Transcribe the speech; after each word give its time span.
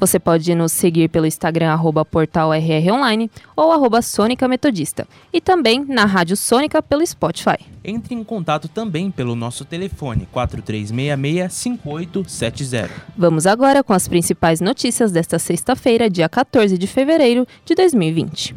Você 0.00 0.18
pode 0.18 0.52
nos 0.54 0.72
seguir 0.72 1.10
pelo 1.10 1.26
Instagram 1.26 1.72
arroba 1.72 2.06
portal 2.06 2.54
RR 2.54 2.90
Online 2.90 3.30
ou 3.54 3.70
arroba 3.70 4.00
Sônica 4.00 4.48
Metodista 4.48 5.06
e 5.30 5.42
também 5.42 5.84
na 5.84 6.06
Rádio 6.06 6.38
Sônica 6.38 6.80
pelo 6.80 7.06
Spotify. 7.06 7.58
Entre 7.84 8.14
em 8.14 8.24
contato 8.24 8.66
também 8.66 9.10
pelo 9.10 9.36
nosso 9.36 9.62
telefone 9.62 10.26
4366-5870. 10.34 12.88
Vamos 13.14 13.46
agora 13.46 13.84
com 13.84 13.92
as 13.92 14.08
principais 14.08 14.62
notícias 14.62 15.12
desta 15.12 15.38
sexta-feira, 15.38 16.08
dia 16.08 16.30
14 16.30 16.78
de 16.78 16.86
fevereiro 16.86 17.46
de 17.66 17.74
2020. 17.74 18.56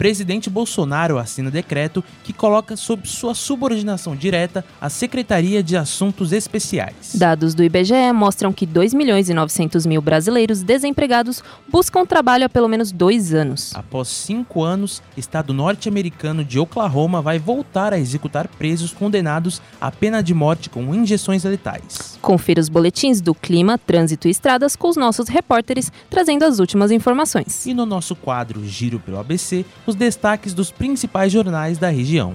Presidente 0.00 0.48
Bolsonaro 0.48 1.18
assina 1.18 1.50
decreto 1.50 2.02
que 2.24 2.32
coloca 2.32 2.74
sob 2.74 3.06
sua 3.06 3.34
subordinação 3.34 4.16
direta 4.16 4.64
a 4.80 4.88
Secretaria 4.88 5.62
de 5.62 5.76
Assuntos 5.76 6.32
Especiais. 6.32 7.12
Dados 7.16 7.54
do 7.54 7.62
IBGE 7.62 8.10
mostram 8.14 8.50
que 8.50 8.64
2 8.64 8.94
milhões 8.94 9.28
e 9.28 9.34
900 9.34 9.84
mil 9.84 10.00
brasileiros 10.00 10.62
desempregados 10.62 11.44
buscam 11.68 12.06
trabalho 12.06 12.46
há 12.46 12.48
pelo 12.48 12.66
menos 12.66 12.90
dois 12.90 13.34
anos. 13.34 13.72
Após 13.74 14.08
cinco 14.08 14.62
anos, 14.64 15.02
Estado 15.18 15.52
norte-americano 15.52 16.42
de 16.42 16.58
Oklahoma 16.58 17.20
vai 17.20 17.38
voltar 17.38 17.92
a 17.92 17.98
executar 17.98 18.48
presos 18.48 18.94
condenados 18.94 19.60
à 19.78 19.90
pena 19.90 20.22
de 20.22 20.32
morte 20.32 20.70
com 20.70 20.94
injeções 20.94 21.44
letais. 21.44 22.18
Confira 22.22 22.58
os 22.58 22.70
boletins 22.70 23.20
do 23.20 23.34
clima, 23.34 23.76
trânsito 23.76 24.28
e 24.28 24.30
estradas 24.30 24.74
com 24.76 24.88
os 24.88 24.96
nossos 24.96 25.28
repórteres, 25.28 25.92
trazendo 26.08 26.46
as 26.46 26.58
últimas 26.58 26.90
informações. 26.90 27.66
E 27.66 27.74
no 27.74 27.84
nosso 27.84 28.16
quadro 28.16 28.66
Giro 28.66 28.98
pelo 28.98 29.18
ABC, 29.18 29.66
os 29.90 29.96
destaques 29.96 30.54
dos 30.54 30.70
principais 30.70 31.32
jornais 31.32 31.76
da 31.76 31.90
região. 31.90 32.34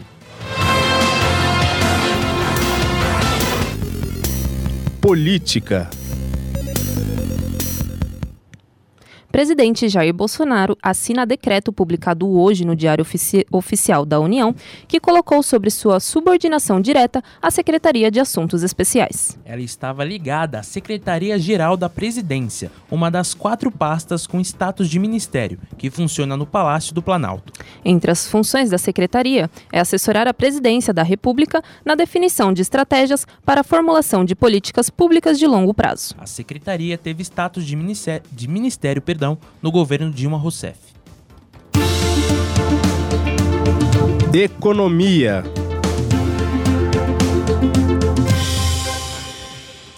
Política. 5.02 5.90
Presidente 9.36 9.90
Jair 9.90 10.14
Bolsonaro 10.14 10.78
assina 10.82 11.26
decreto 11.26 11.74
publicado 11.74 12.26
hoje 12.40 12.64
no 12.64 12.74
Diário 12.74 13.02
Ofici 13.02 13.46
Oficial 13.52 14.06
da 14.06 14.18
União, 14.18 14.56
que 14.88 14.98
colocou 14.98 15.44
sobre 15.44 15.70
sua 15.70 16.00
subordinação 16.00 16.80
direta 16.80 17.22
a 17.42 17.52
Secretaria 17.52 18.10
de 18.10 18.18
Assuntos 18.18 18.64
Especiais. 18.64 19.38
Ela 19.44 19.60
estava 19.60 20.06
ligada 20.06 20.58
à 20.58 20.64
Secretaria-Geral 20.64 21.76
da 21.76 21.90
Presidência, 21.90 22.72
uma 22.90 23.12
das 23.12 23.34
quatro 23.34 23.70
pastas 23.70 24.26
com 24.26 24.40
status 24.40 24.88
de 24.90 24.98
ministério, 25.00 25.60
que 25.78 25.90
funciona 25.90 26.38
no 26.38 26.46
Palácio 26.46 26.96
do 26.96 27.02
Planalto. 27.02 27.52
Entre 27.84 28.10
as 28.10 28.26
funções 28.26 28.70
da 28.70 28.78
Secretaria 28.78 29.50
é 29.70 29.82
assessorar 29.82 30.30
a 30.30 30.34
Presidência 30.34 30.94
da 30.94 31.04
República 31.04 31.62
na 31.84 31.94
definição 31.94 32.54
de 32.54 32.62
estratégias 32.62 33.28
para 33.44 33.60
a 33.60 33.66
formulação 33.66 34.24
de 34.24 34.34
políticas 34.34 34.90
públicas 34.90 35.38
de 35.38 35.46
longo 35.46 35.74
prazo. 35.74 36.16
A 36.18 36.26
Secretaria 36.26 36.98
teve 36.98 37.22
status 37.22 37.66
de 37.66 37.76
ministério, 37.76 38.24
de 38.32 38.48
ministério 38.48 39.02
perdão, 39.02 39.25
no 39.62 39.72
governo 39.72 40.10
Dilma 40.12 40.38
Rousseff. 40.38 40.78
Economia. 44.34 45.55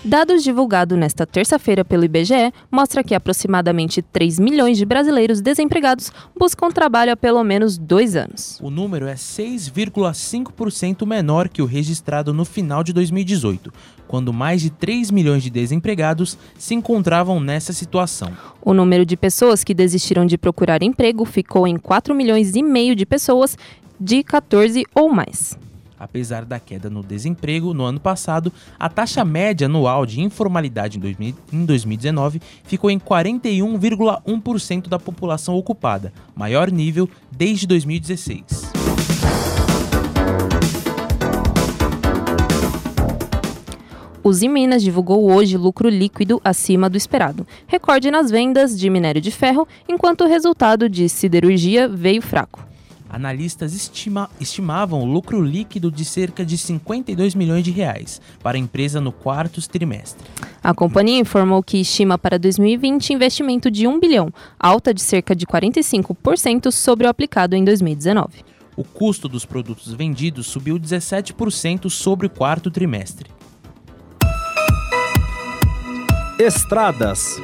Dados 0.08 0.42
divulgados 0.42 0.98
nesta 0.98 1.26
terça-feira 1.26 1.84
pelo 1.84 2.06
IBGE 2.06 2.54
mostra 2.72 3.04
que 3.04 3.14
aproximadamente 3.14 4.02
3 4.02 4.40
milhões 4.40 4.78
de 4.78 4.86
brasileiros 4.86 5.42
desempregados 5.42 6.14
buscam 6.34 6.70
trabalho 6.70 7.12
há 7.12 7.18
pelo 7.18 7.44
menos 7.44 7.78
dois 7.78 8.16
anos. 8.16 8.58
O 8.64 8.70
número 8.70 9.06
é 9.06 9.16
6,5% 9.16 11.06
menor 11.06 11.50
que 11.50 11.62
o 11.62 11.66
registrado 11.66 12.34
no 12.34 12.46
final 12.46 12.86
de 12.86 12.94
2018, 12.94 13.74
quando 14.08 14.32
mais 14.32 14.62
de 14.62 14.70
3 14.70 15.12
milhões 15.12 15.44
de 15.44 15.50
desempregados 15.50 16.38
se 16.58 16.74
encontravam 16.74 17.42
nessa 17.42 17.74
situação. 17.74 18.32
O 18.62 18.74
número 18.74 19.06
de 19.06 19.18
pessoas 19.18 19.62
que 19.62 19.74
desistiram 19.74 20.26
de 20.26 20.38
procurar 20.38 20.82
emprego 20.84 21.26
ficou 21.26 21.68
em 21.68 21.76
4 21.76 22.16
milhões 22.16 22.56
e 22.56 22.64
meio 22.64 22.96
de 22.96 23.06
pessoas 23.06 23.58
de 24.00 24.24
14 24.24 24.86
ou 24.96 25.10
mais. 25.10 25.67
Apesar 26.00 26.46
da 26.46 26.60
queda 26.60 26.90
no 26.90 27.02
desemprego 27.04 27.74
no 27.74 27.84
ano 27.84 28.00
passado, 28.00 28.52
a 28.80 28.88
taxa 28.88 29.26
média 29.26 29.66
anual 29.66 30.06
de 30.06 30.22
informalidade 30.22 31.00
em 31.52 31.66
2019 31.66 32.42
ficou 32.64 32.92
em 32.92 33.00
41,1% 33.00 34.88
da 34.88 35.00
população 35.00 35.56
ocupada, 35.56 36.14
maior 36.36 36.72
nível 36.72 37.10
desde 37.32 37.66
2016. 37.66 38.68
Uzi 44.28 44.50
Minas 44.50 44.84
divulgou 44.84 45.32
hoje 45.32 45.56
lucro 45.56 45.88
líquido 45.88 46.42
acima 46.44 46.90
do 46.90 46.98
esperado, 46.98 47.48
recorde 47.66 48.12
nas 48.12 48.30
vendas 48.30 48.78
de 48.78 48.90
minério 48.90 49.22
de 49.22 49.32
ferro, 49.32 49.66
enquanto 49.88 50.26
o 50.26 50.28
resultado 50.28 50.90
de 50.90 51.08
siderurgia 51.08 51.88
veio 51.88 52.22
fraco. 52.22 52.68
Analistas 53.10 53.74
estima, 53.74 54.30
estimavam 54.40 55.02
o 55.02 55.06
lucro 55.06 55.42
líquido 55.42 55.92
de 55.92 56.04
cerca 56.04 56.46
de 56.46 56.58
52 56.58 57.36
milhões 57.36 57.64
de 57.64 57.72
reais 57.72 58.22
para 58.42 58.58
a 58.58 58.60
empresa 58.60 59.00
no 59.00 59.12
quarto 59.12 59.62
trimestre. 59.68 60.28
A 60.64 60.74
companhia 60.74 61.20
informou 61.20 61.64
que 61.64 61.78
estima 61.78 62.18
para 62.18 62.38
2020 62.38 63.14
investimento 63.14 63.72
de 63.72 63.88
1 63.88 64.00
bilhão, 64.00 64.32
alta 64.60 64.94
de 64.94 65.02
cerca 65.02 65.36
de 65.36 65.46
45% 65.46 66.72
sobre 66.72 67.08
o 67.08 67.10
aplicado 67.10 67.56
em 67.56 67.64
2019. 67.64 68.44
O 68.76 68.84
custo 68.84 69.28
dos 69.28 69.46
produtos 69.46 69.92
vendidos 69.94 70.48
subiu 70.48 70.78
17% 70.78 71.90
sobre 71.90 72.28
o 72.28 72.30
quarto 72.30 72.70
trimestre. 72.70 73.32
Estradas. 76.40 77.42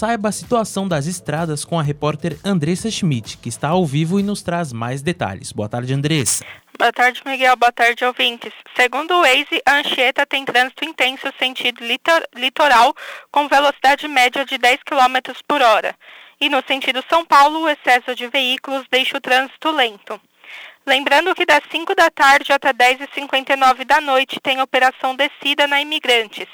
Saiba 0.00 0.30
a 0.30 0.32
situação 0.32 0.88
das 0.88 1.04
estradas 1.04 1.62
com 1.62 1.78
a 1.78 1.82
repórter 1.82 2.38
Andressa 2.42 2.90
Schmidt, 2.90 3.36
que 3.36 3.50
está 3.50 3.68
ao 3.68 3.84
vivo 3.84 4.18
e 4.18 4.22
nos 4.22 4.40
traz 4.40 4.72
mais 4.72 5.02
detalhes. 5.02 5.52
Boa 5.52 5.68
tarde, 5.68 5.92
Andressa. 5.92 6.42
Boa 6.78 6.90
tarde, 6.90 7.20
Miguel. 7.26 7.54
Boa 7.54 7.70
tarde, 7.70 8.02
ouvintes. 8.06 8.50
Segundo 8.74 9.10
o 9.10 9.20
Waze, 9.20 9.60
a 9.66 9.74
Anchieta 9.74 10.24
tem 10.24 10.46
trânsito 10.46 10.86
intenso 10.86 11.30
sentido 11.38 11.84
litor 11.84 12.26
litoral 12.34 12.94
com 13.30 13.46
velocidade 13.46 14.08
média 14.08 14.42
de 14.42 14.56
10 14.56 14.78
km 14.84 15.34
por 15.46 15.60
hora. 15.60 15.94
E 16.40 16.48
no 16.48 16.62
sentido 16.66 17.04
São 17.06 17.22
Paulo, 17.22 17.60
o 17.60 17.68
excesso 17.68 18.14
de 18.14 18.26
veículos 18.28 18.86
deixa 18.90 19.18
o 19.18 19.20
trânsito 19.20 19.70
lento. 19.70 20.18
Lembrando 20.86 21.34
que 21.34 21.44
das 21.44 21.62
5 21.70 21.94
da 21.94 22.10
tarde 22.10 22.52
até 22.52 22.72
10h59 22.72 23.84
da 23.84 24.00
noite 24.00 24.40
tem 24.42 24.60
operação 24.60 25.14
descida 25.14 25.66
na 25.66 25.80
Imigrantes. 25.80 26.48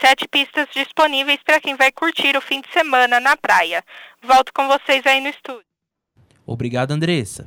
Sete 0.00 0.26
pistas 0.28 0.66
disponíveis 0.74 1.38
para 1.44 1.60
quem 1.60 1.76
vai 1.76 1.92
curtir 1.92 2.36
o 2.36 2.40
fim 2.40 2.60
de 2.60 2.70
semana 2.72 3.20
na 3.20 3.36
praia. 3.36 3.82
Volto 4.22 4.52
com 4.52 4.66
vocês 4.66 5.06
aí 5.06 5.20
no 5.20 5.28
estúdio. 5.28 5.64
Obrigado, 6.44 6.92
Andressa. 6.92 7.46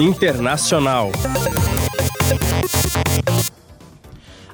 Internacional. 0.00 1.10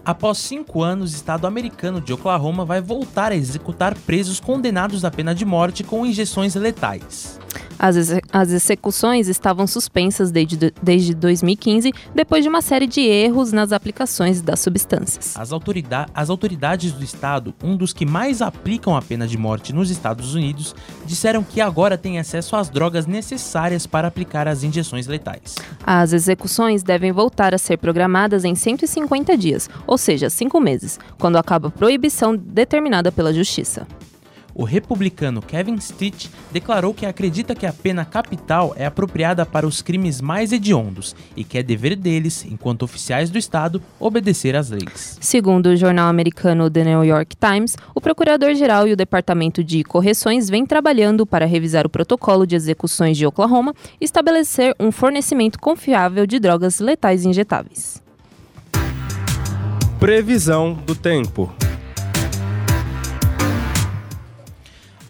Após 0.04 0.36
cinco 0.38 0.82
anos, 0.82 1.12
o 1.12 1.16
Estado 1.16 1.46
americano 1.46 1.98
de 1.98 2.12
Oklahoma 2.12 2.64
vai 2.64 2.80
voltar 2.80 3.32
a 3.32 3.36
executar 3.36 3.94
presos 3.94 4.38
condenados 4.38 5.02
à 5.02 5.10
pena 5.10 5.34
de 5.34 5.46
morte 5.46 5.82
com 5.82 6.04
injeções 6.04 6.54
letais. 6.54 7.40
As, 7.78 7.96
exe 7.96 8.20
as 8.32 8.50
execuções 8.50 9.28
estavam 9.28 9.66
suspensas 9.66 10.30
desde, 10.30 10.72
desde 10.82 11.14
2015, 11.14 11.92
depois 12.14 12.42
de 12.42 12.48
uma 12.48 12.62
série 12.62 12.86
de 12.86 13.00
erros 13.00 13.52
nas 13.52 13.72
aplicações 13.72 14.40
das 14.40 14.60
substâncias. 14.60 15.36
As, 15.36 15.52
autorida 15.52 16.06
as 16.14 16.30
autoridades 16.30 16.92
do 16.92 17.04
estado, 17.04 17.54
um 17.62 17.76
dos 17.76 17.92
que 17.92 18.06
mais 18.06 18.40
aplicam 18.42 18.96
a 18.96 19.02
pena 19.02 19.26
de 19.26 19.36
morte 19.36 19.72
nos 19.72 19.90
Estados 19.90 20.34
Unidos, 20.34 20.74
disseram 21.04 21.42
que 21.42 21.60
agora 21.60 21.98
têm 21.98 22.18
acesso 22.18 22.56
às 22.56 22.68
drogas 22.68 23.06
necessárias 23.06 23.86
para 23.86 24.08
aplicar 24.08 24.48
as 24.48 24.62
injeções 24.62 25.06
letais. 25.06 25.56
As 25.84 26.12
execuções 26.12 26.82
devem 26.82 27.12
voltar 27.12 27.54
a 27.54 27.58
ser 27.58 27.76
programadas 27.76 28.44
em 28.44 28.54
150 28.54 29.36
dias, 29.36 29.68
ou 29.86 29.98
seja, 29.98 30.30
cinco 30.30 30.60
meses, 30.60 30.98
quando 31.18 31.36
acaba 31.36 31.68
a 31.68 31.70
proibição 31.70 32.36
determinada 32.36 33.10
pela 33.12 33.32
Justiça. 33.32 33.86
O 34.54 34.62
republicano 34.62 35.42
Kevin 35.42 35.80
Stitch 35.80 36.28
declarou 36.52 36.94
que 36.94 37.04
acredita 37.04 37.56
que 37.56 37.66
a 37.66 37.72
pena 37.72 38.04
capital 38.04 38.72
é 38.76 38.86
apropriada 38.86 39.44
para 39.44 39.66
os 39.66 39.82
crimes 39.82 40.20
mais 40.20 40.52
hediondos 40.52 41.16
e 41.36 41.42
que 41.42 41.58
é 41.58 41.62
dever 41.62 41.96
deles, 41.96 42.44
enquanto 42.48 42.84
oficiais 42.84 43.30
do 43.30 43.38
Estado, 43.38 43.82
obedecer 43.98 44.54
às 44.54 44.70
leis. 44.70 45.18
Segundo 45.20 45.66
o 45.66 45.76
jornal 45.76 46.08
americano 46.08 46.70
The 46.70 46.84
New 46.84 47.04
York 47.04 47.34
Times, 47.36 47.76
o 47.94 48.00
procurador-geral 48.00 48.86
e 48.86 48.92
o 48.92 48.96
Departamento 48.96 49.64
de 49.64 49.82
Correções 49.82 50.48
vêm 50.48 50.64
trabalhando 50.64 51.26
para 51.26 51.46
revisar 51.46 51.84
o 51.84 51.90
protocolo 51.90 52.46
de 52.46 52.54
execuções 52.54 53.16
de 53.16 53.26
Oklahoma 53.26 53.74
e 54.00 54.04
estabelecer 54.04 54.72
um 54.78 54.92
fornecimento 54.92 55.58
confiável 55.58 56.26
de 56.26 56.38
drogas 56.38 56.78
letais 56.78 57.24
injetáveis. 57.24 58.00
Previsão 59.98 60.74
do 60.74 60.94
tempo. 60.94 61.52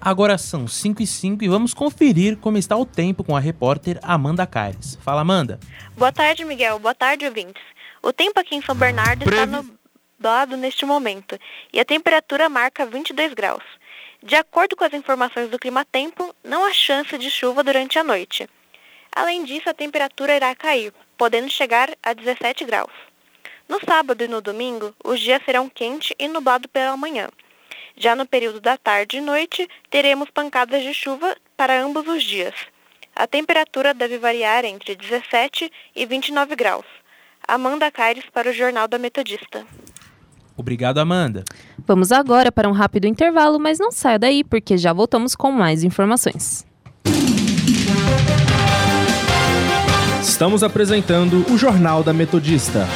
Agora 0.05 0.37
são 0.37 0.69
5 0.69 1.03
e 1.03 1.07
5 1.07 1.43
e 1.43 1.49
vamos 1.49 1.73
conferir 1.73 2.37
como 2.37 2.59
está 2.59 2.77
o 2.77 2.85
tempo 2.85 3.25
com 3.25 3.35
a 3.35 3.41
repórter 3.41 3.99
Amanda 4.03 4.47
Caires. 4.47 4.99
Fala, 5.03 5.23
Amanda. 5.23 5.59
Boa 5.97 6.13
tarde, 6.13 6.45
Miguel. 6.45 6.79
Boa 6.79 6.95
tarde, 6.95 7.25
ouvintes. 7.25 7.63
O 8.03 8.13
tempo 8.13 8.39
aqui 8.39 8.55
em 8.55 8.61
São 8.61 8.75
Bernardo 8.75 9.25
está 9.25 9.47
nublado 9.47 10.59
neste 10.59 10.85
momento 10.85 11.39
e 11.73 11.81
a 11.81 11.87
temperatura 11.87 12.51
marca 12.51 12.85
22 12.85 13.33
graus. 13.33 13.63
De 14.23 14.37
acordo 14.37 14.77
com 14.77 14.85
as 14.85 14.93
informações 14.93 15.49
do 15.49 15.59
Clima 15.59 15.87
Tempo, 15.87 16.35
não 16.45 16.67
há 16.67 16.73
chance 16.75 17.17
de 17.17 17.31
chuva 17.31 17.65
durante 17.65 17.99
a 17.99 18.05
noite. 18.05 18.47
Além 19.11 19.43
disso, 19.43 19.71
a 19.71 19.75
temperatura 19.75 20.37
irá 20.37 20.55
cair, 20.55 20.93
podendo 21.17 21.49
chegar 21.49 21.89
a 22.03 22.13
17 22.13 22.67
graus. 22.67 22.93
No 23.67 23.81
sábado 23.83 24.23
e 24.23 24.29
no 24.29 24.43
domingo, 24.43 24.95
os 25.03 25.19
dias 25.19 25.43
serão 25.47 25.67
quente 25.67 26.15
e 26.19 26.29
nublado 26.29 26.69
pela 26.69 26.95
manhã. 26.95 27.31
Já 27.97 28.17
no 28.17 28.27
período 28.27 28.61
da 28.61 28.77
tarde 28.77 29.19
e 29.19 29.21
noite, 29.21 29.69
teremos 29.91 30.29
pancadas 30.31 30.83
de 30.83 30.93
chuva 30.93 31.37
para 31.57 31.81
ambos 31.83 32.07
os 32.09 32.23
dias. 32.23 32.55
A 33.15 33.27
temperatura 33.27 33.95
deve 33.95 34.19
variar 34.19 34.65
entre 34.65 34.97
17 34.97 35.71
e 35.95 36.07
29 36.07 36.57
graus. 36.57 36.87
Amanda 37.47 37.91
Caires 37.91 38.25
para 38.33 38.51
o 38.51 38.53
Jornal 38.53 38.89
da 38.89 38.99
Metodista. 38.99 39.65
Obrigado, 40.57 40.99
Amanda. 40.99 41.45
Vamos 41.87 42.11
agora 42.11 42.51
para 42.51 42.69
um 42.69 42.73
rápido 42.73 43.07
intervalo, 43.07 43.59
mas 43.59 43.79
não 43.79 43.91
saia 43.91 44.19
daí 44.19 44.43
porque 44.43 44.77
já 44.77 44.93
voltamos 44.93 45.35
com 45.35 45.51
mais 45.51 45.85
informações. 45.85 46.67
Estamos 50.23 50.63
apresentando 50.63 51.45
o 51.53 51.59
Jornal 51.59 52.03
da 52.03 52.13
Metodista. 52.13 52.89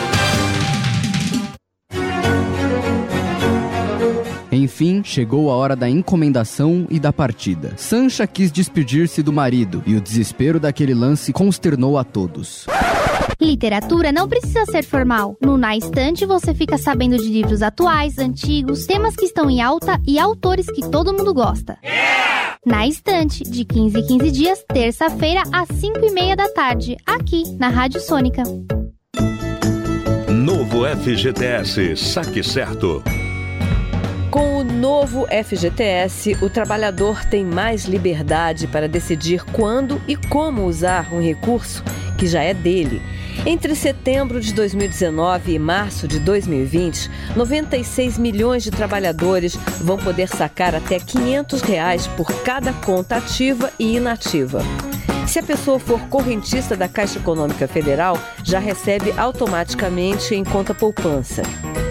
Enfim, 4.58 5.02
chegou 5.04 5.52
a 5.52 5.54
hora 5.54 5.76
da 5.76 5.88
encomendação 5.88 6.84
e 6.90 6.98
da 6.98 7.12
partida. 7.12 7.74
Sancha 7.76 8.26
quis 8.26 8.50
despedir-se 8.50 9.22
do 9.22 9.32
marido 9.32 9.84
e 9.86 9.94
o 9.94 10.00
desespero 10.00 10.58
daquele 10.58 10.94
lance 10.94 11.32
consternou 11.32 11.96
a 11.96 12.02
todos. 12.02 12.66
Literatura 13.40 14.10
não 14.10 14.28
precisa 14.28 14.66
ser 14.66 14.82
formal. 14.82 15.36
No 15.40 15.56
Na 15.56 15.76
Estante 15.76 16.26
você 16.26 16.52
fica 16.52 16.76
sabendo 16.76 17.16
de 17.16 17.28
livros 17.28 17.62
atuais, 17.62 18.18
antigos, 18.18 18.84
temas 18.84 19.14
que 19.14 19.26
estão 19.26 19.48
em 19.48 19.62
alta 19.62 20.00
e 20.04 20.18
autores 20.18 20.66
que 20.68 20.82
todo 20.90 21.14
mundo 21.14 21.32
gosta. 21.32 21.78
Na 22.66 22.84
Estante, 22.84 23.44
de 23.44 23.64
15 23.64 23.96
em 23.96 24.06
15 24.08 24.30
dias, 24.32 24.64
terça-feira, 24.74 25.44
às 25.52 25.68
5 25.68 26.04
e 26.04 26.10
meia 26.10 26.34
da 26.34 26.48
tarde, 26.48 26.96
aqui 27.06 27.44
na 27.56 27.68
Rádio 27.68 28.00
Sônica. 28.00 28.42
Novo 30.28 30.84
FGTS 30.84 31.96
Saque 31.96 32.42
Certo. 32.42 33.04
Com 34.30 34.58
o 34.58 34.64
novo 34.64 35.26
FGTS, 35.26 36.36
o 36.42 36.50
trabalhador 36.50 37.24
tem 37.24 37.46
mais 37.46 37.86
liberdade 37.86 38.66
para 38.66 38.86
decidir 38.86 39.42
quando 39.42 40.00
e 40.06 40.16
como 40.16 40.66
usar 40.66 41.14
um 41.14 41.20
recurso 41.20 41.82
que 42.18 42.26
já 42.26 42.42
é 42.42 42.52
dele. 42.52 43.00
Entre 43.46 43.74
setembro 43.74 44.38
de 44.38 44.52
2019 44.52 45.52
e 45.52 45.58
março 45.58 46.06
de 46.06 46.18
2020, 46.20 47.10
96 47.36 48.18
milhões 48.18 48.62
de 48.62 48.70
trabalhadores 48.70 49.56
vão 49.80 49.96
poder 49.96 50.28
sacar 50.28 50.74
até 50.74 50.98
500 50.98 51.62
reais 51.62 52.06
por 52.08 52.30
cada 52.42 52.74
conta 52.74 53.16
ativa 53.16 53.72
e 53.78 53.96
inativa. 53.96 54.62
Se 55.28 55.38
a 55.38 55.42
pessoa 55.42 55.78
for 55.78 56.00
correntista 56.08 56.74
da 56.74 56.88
Caixa 56.88 57.18
Econômica 57.18 57.68
Federal, 57.68 58.18
já 58.42 58.58
recebe 58.58 59.12
automaticamente 59.12 60.34
em 60.34 60.42
conta 60.42 60.74
poupança. 60.74 61.42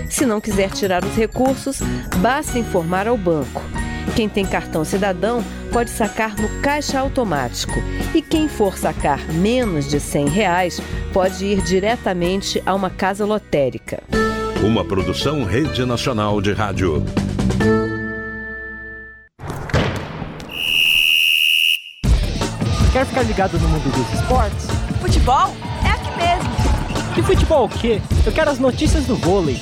Se 0.09 0.25
não 0.25 0.41
quiser 0.41 0.71
tirar 0.71 1.05
os 1.05 1.15
recursos, 1.15 1.79
basta 2.17 2.57
informar 2.57 3.07
ao 3.07 3.15
banco. 3.15 3.61
Quem 4.15 4.27
tem 4.27 4.43
cartão 4.43 4.83
cidadão 4.83 5.43
pode 5.71 5.91
sacar 5.91 6.35
no 6.35 6.49
caixa 6.61 6.99
automático. 6.99 7.75
E 8.15 8.23
quem 8.23 8.47
for 8.47 8.75
sacar 8.75 9.19
menos 9.31 9.87
de 9.87 9.99
100 9.99 10.29
reais 10.29 10.81
pode 11.13 11.45
ir 11.45 11.61
diretamente 11.61 12.61
a 12.65 12.73
uma 12.73 12.89
casa 12.89 13.23
lotérica. 13.23 14.01
Uma 14.65 14.83
produção 14.83 15.43
Rede 15.43 15.85
Nacional 15.85 16.41
de 16.41 16.53
Rádio. 16.53 17.05
Ficar 23.17 23.23
ligado 23.23 23.59
no 23.59 23.67
mundo 23.69 23.91
dos 23.91 24.19
esportes? 24.19 24.67
Futebol 25.01 25.49
é 25.83 25.89
aqui 25.89 26.17
mesmo. 26.17 27.17
E 27.17 27.21
futebol 27.23 27.65
o 27.65 27.69
quê? 27.69 28.01
Eu 28.25 28.31
quero 28.31 28.51
as 28.51 28.59
notícias 28.59 29.05
do 29.05 29.15
vôlei. 29.15 29.59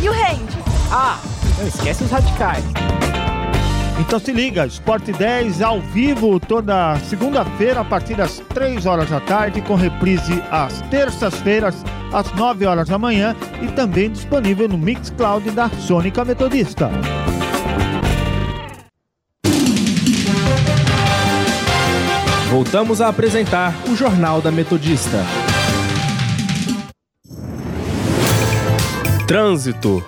E 0.00 0.08
o 0.08 0.12
rende? 0.12 0.56
Ah, 0.92 1.18
não 1.58 1.66
esquece 1.66 2.04
os 2.04 2.10
radicais. 2.10 2.64
Então 3.98 4.18
se 4.18 4.32
liga, 4.32 4.66
Esporte 4.66 5.12
10 5.12 5.60
ao 5.60 5.80
vivo 5.80 6.38
toda 6.40 6.96
segunda-feira 7.00 7.80
a 7.80 7.84
partir 7.84 8.14
das 8.14 8.40
3 8.54 8.86
horas 8.86 9.10
da 9.10 9.20
tarde, 9.20 9.60
com 9.60 9.74
reprise 9.74 10.42
às 10.50 10.80
terças-feiras 10.82 11.74
às 12.12 12.32
9 12.32 12.66
horas 12.66 12.88
da 12.88 12.98
manhã 12.98 13.36
e 13.60 13.66
também 13.72 14.10
disponível 14.10 14.68
no 14.68 14.78
Mixcloud 14.78 15.50
da 15.50 15.68
Sônica 15.68 16.24
Metodista. 16.24 16.88
Voltamos 22.50 23.00
a 23.00 23.06
apresentar 23.06 23.72
o 23.88 23.94
Jornal 23.94 24.42
da 24.42 24.50
Metodista. 24.50 25.18
Trânsito. 29.24 30.04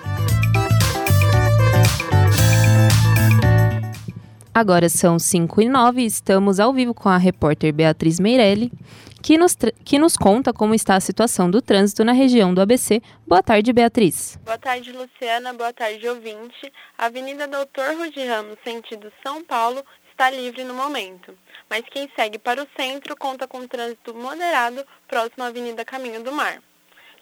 Agora 4.53 4.89
são 4.89 5.17
5 5.17 5.61
e 5.61 5.69
9 5.69 6.01
e 6.01 6.05
estamos 6.05 6.59
ao 6.59 6.73
vivo 6.73 6.93
com 6.93 7.07
a 7.07 7.15
repórter 7.15 7.71
Beatriz 7.71 8.19
Meirelli, 8.19 8.73
que 9.21 9.37
nos, 9.37 9.55
que 9.85 9.97
nos 9.97 10.17
conta 10.17 10.51
como 10.51 10.75
está 10.75 10.95
a 10.95 10.99
situação 10.99 11.49
do 11.49 11.61
trânsito 11.61 12.03
na 12.03 12.11
região 12.11 12.53
do 12.53 12.59
ABC. 12.59 13.01
Boa 13.25 13.41
tarde, 13.41 13.71
Beatriz. 13.71 14.37
Boa 14.43 14.57
tarde, 14.57 14.91
Luciana. 14.91 15.53
Boa 15.53 15.71
tarde, 15.71 16.05
ouvinte. 16.09 16.73
A 16.97 17.05
Avenida 17.05 17.47
Doutor 17.47 17.95
Rudi 17.95 18.21
Ramos, 18.27 18.57
sentido 18.65 19.09
São 19.25 19.41
Paulo, 19.45 19.81
está 20.11 20.29
livre 20.29 20.65
no 20.65 20.73
momento. 20.73 21.33
Mas 21.69 21.83
quem 21.89 22.09
segue 22.15 22.37
para 22.37 22.63
o 22.63 22.67
centro 22.77 23.15
conta 23.15 23.47
com 23.47 23.67
trânsito 23.67 24.13
moderado 24.13 24.85
próximo 25.07 25.43
à 25.43 25.47
Avenida 25.47 25.83
Caminho 25.83 26.23
do 26.23 26.31
Mar. 26.31 26.61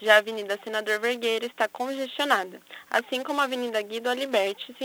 Já 0.01 0.15
a 0.15 0.17
Avenida 0.17 0.59
Senador 0.63 0.99
Vergueira 0.99 1.45
está 1.45 1.67
congestionada, 1.67 2.59
assim 2.89 3.21
como 3.21 3.39
a 3.39 3.43
Avenida 3.43 3.81
Guido 3.81 4.09
Aliberti, 4.09 4.75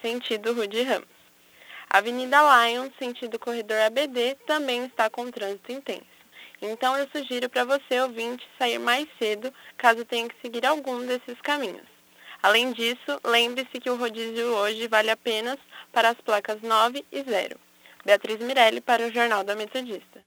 sentido 0.00 0.54
Rudi 0.54 0.82
Ramos. 0.82 1.08
A 1.90 1.98
Avenida 1.98 2.38
Lion, 2.40 2.88
sentido 2.98 3.38
corredor 3.38 3.78
ABD, 3.80 4.36
também 4.46 4.86
está 4.86 5.10
com 5.10 5.30
trânsito 5.30 5.72
intenso. 5.72 6.06
Então 6.62 6.96
eu 6.96 7.08
sugiro 7.10 7.50
para 7.50 7.64
você, 7.64 8.00
ouvinte, 8.00 8.48
sair 8.56 8.78
mais 8.78 9.08
cedo, 9.18 9.52
caso 9.76 10.04
tenha 10.04 10.28
que 10.28 10.40
seguir 10.40 10.64
algum 10.64 11.04
desses 11.04 11.40
caminhos. 11.42 11.86
Além 12.40 12.72
disso, 12.72 13.20
lembre-se 13.24 13.80
que 13.80 13.90
o 13.90 13.96
rodízio 13.96 14.46
hoje 14.54 14.86
vale 14.86 15.10
apenas 15.10 15.58
para 15.92 16.10
as 16.10 16.20
placas 16.20 16.62
9 16.62 17.04
e 17.10 17.22
0. 17.22 17.58
Beatriz 18.04 18.40
Mirelli 18.40 18.80
para 18.80 19.06
o 19.06 19.12
Jornal 19.12 19.44
da 19.44 19.54
Metodista. 19.54 20.20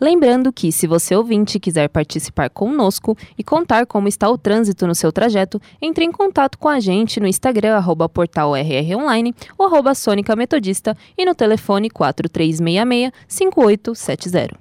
Lembrando 0.00 0.50
que, 0.50 0.72
se 0.72 0.86
você 0.86 1.14
ouvinte 1.14 1.60
quiser 1.60 1.90
participar 1.90 2.48
conosco 2.48 3.14
e 3.36 3.44
contar 3.44 3.84
como 3.84 4.08
está 4.08 4.30
o 4.30 4.38
trânsito 4.38 4.86
no 4.86 4.94
seu 4.94 5.12
trajeto, 5.12 5.60
entre 5.80 6.04
em 6.06 6.12
contato 6.12 6.58
com 6.58 6.68
a 6.68 6.80
gente 6.80 7.20
no 7.20 7.26
Instagram, 7.26 7.76
arroba 7.76 8.08
portal 8.08 8.56
RR 8.56 8.96
Online 8.96 9.34
ou 9.58 9.66
arroba 9.66 9.94
Sônica 9.94 10.34
Metodista 10.34 10.96
e 11.18 11.26
no 11.26 11.34
telefone 11.34 11.90
4366-5870. 11.90 14.56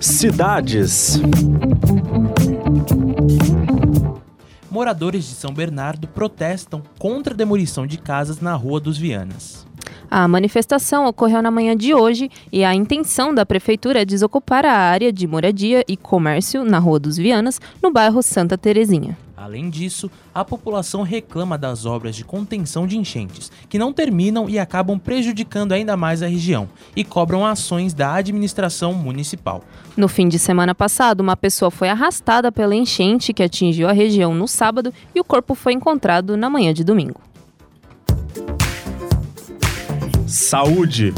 Cidades. 0.00 1.20
Moradores 4.70 5.24
de 5.24 5.34
São 5.34 5.52
Bernardo 5.52 6.06
protestam 6.06 6.82
contra 6.98 7.32
a 7.32 7.36
demolição 7.36 7.86
de 7.86 7.96
casas 7.96 8.40
na 8.40 8.54
Rua 8.54 8.78
dos 8.78 8.98
Vianas. 8.98 9.66
A 10.10 10.28
manifestação 10.28 11.06
ocorreu 11.06 11.42
na 11.42 11.50
manhã 11.50 11.76
de 11.76 11.94
hoje 11.94 12.30
e 12.52 12.64
a 12.64 12.74
intenção 12.74 13.34
da 13.34 13.46
prefeitura 13.46 14.02
é 14.02 14.04
desocupar 14.04 14.64
a 14.66 14.72
área 14.72 15.12
de 15.12 15.26
moradia 15.26 15.84
e 15.88 15.96
comércio 15.96 16.64
na 16.64 16.78
Rua 16.78 16.98
dos 16.98 17.16
Vianas, 17.16 17.60
no 17.82 17.90
bairro 17.90 18.22
Santa 18.22 18.58
Terezinha. 18.58 19.16
Além 19.40 19.70
disso, 19.70 20.10
a 20.34 20.44
população 20.44 21.02
reclama 21.02 21.56
das 21.56 21.86
obras 21.86 22.16
de 22.16 22.24
contenção 22.24 22.88
de 22.88 22.98
enchentes, 22.98 23.52
que 23.68 23.78
não 23.78 23.92
terminam 23.92 24.48
e 24.48 24.58
acabam 24.58 24.98
prejudicando 24.98 25.70
ainda 25.70 25.96
mais 25.96 26.24
a 26.24 26.26
região, 26.26 26.68
e 26.96 27.04
cobram 27.04 27.46
ações 27.46 27.94
da 27.94 28.14
administração 28.14 28.92
municipal. 28.92 29.62
No 29.96 30.08
fim 30.08 30.28
de 30.28 30.40
semana 30.40 30.74
passado, 30.74 31.20
uma 31.20 31.36
pessoa 31.36 31.70
foi 31.70 31.88
arrastada 31.88 32.50
pela 32.50 32.74
enchente 32.74 33.32
que 33.32 33.44
atingiu 33.44 33.88
a 33.88 33.92
região 33.92 34.34
no 34.34 34.48
sábado 34.48 34.92
e 35.14 35.20
o 35.20 35.24
corpo 35.24 35.54
foi 35.54 35.72
encontrado 35.72 36.36
na 36.36 36.50
manhã 36.50 36.74
de 36.74 36.82
domingo. 36.82 37.20
Saúde. 40.26 41.14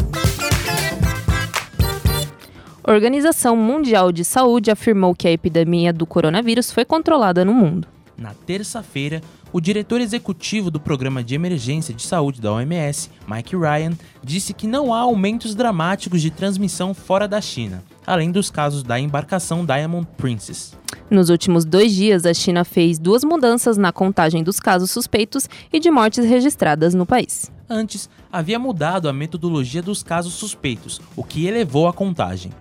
A 2.84 2.92
Organização 2.92 3.56
Mundial 3.56 4.12
de 4.12 4.24
Saúde 4.24 4.70
afirmou 4.70 5.14
que 5.14 5.26
a 5.26 5.32
epidemia 5.32 5.90
do 5.90 6.04
coronavírus 6.04 6.70
foi 6.70 6.84
controlada 6.84 7.44
no 7.46 7.54
mundo. 7.54 7.88
Na 8.20 8.34
terça-feira, 8.34 9.22
o 9.50 9.62
diretor 9.62 9.98
executivo 9.98 10.70
do 10.70 10.78
Programa 10.78 11.24
de 11.24 11.34
Emergência 11.34 11.94
de 11.94 12.02
Saúde 12.02 12.38
da 12.38 12.52
OMS, 12.52 13.08
Mike 13.26 13.56
Ryan, 13.56 13.92
disse 14.22 14.52
que 14.52 14.66
não 14.66 14.92
há 14.92 14.98
aumentos 14.98 15.54
dramáticos 15.54 16.20
de 16.20 16.30
transmissão 16.30 16.92
fora 16.92 17.26
da 17.26 17.40
China, 17.40 17.82
além 18.06 18.30
dos 18.30 18.50
casos 18.50 18.82
da 18.82 19.00
embarcação 19.00 19.64
Diamond 19.64 20.06
Princess. 20.18 20.76
Nos 21.10 21.30
últimos 21.30 21.64
dois 21.64 21.94
dias, 21.94 22.26
a 22.26 22.34
China 22.34 22.62
fez 22.62 22.98
duas 22.98 23.24
mudanças 23.24 23.78
na 23.78 23.90
contagem 23.90 24.44
dos 24.44 24.60
casos 24.60 24.90
suspeitos 24.90 25.48
e 25.72 25.80
de 25.80 25.90
mortes 25.90 26.26
registradas 26.26 26.92
no 26.92 27.06
país. 27.06 27.50
Antes, 27.70 28.10
havia 28.30 28.58
mudado 28.58 29.08
a 29.08 29.14
metodologia 29.14 29.80
dos 29.80 30.02
casos 30.02 30.34
suspeitos, 30.34 31.00
o 31.16 31.24
que 31.24 31.46
elevou 31.46 31.88
a 31.88 31.92
contagem. 31.92 32.52